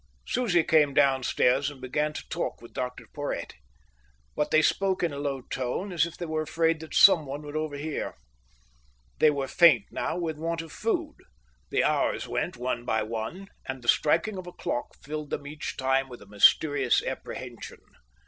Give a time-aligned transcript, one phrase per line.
[0.25, 3.51] Susie came downstairs and began to talk with Dr Porhoët.
[4.35, 7.55] But they spoke in a low tone, as if they were afraid that someone would
[7.55, 8.15] overhear.
[9.19, 11.17] They were faint now with want of food.
[11.69, 15.77] The hours went one by one, and the striking of a clock filled them each
[15.77, 17.81] time with a mysterious apprehension.